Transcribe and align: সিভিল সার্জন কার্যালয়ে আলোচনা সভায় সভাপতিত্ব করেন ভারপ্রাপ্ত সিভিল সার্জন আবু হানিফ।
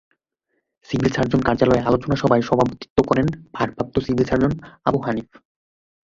সিভিল 0.89 1.11
সার্জন 1.13 1.41
কার্যালয়ে 1.47 1.85
আলোচনা 1.85 2.15
সভায় 2.15 2.43
সভাপতিত্ব 2.49 2.97
করেন 3.09 3.27
ভারপ্রাপ্ত 3.53 3.95
সিভিল 3.99 4.25
সার্জন 4.27 4.51
আবু 4.85 4.99
হানিফ। 5.05 5.27